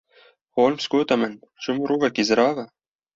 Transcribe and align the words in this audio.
Holmes, 0.59 0.87
gote 0.93 1.17
min: 1.21 1.33
Çi 1.61 1.69
mirovekî 1.77 2.23
zirav 2.27 2.55
e. 2.63 2.65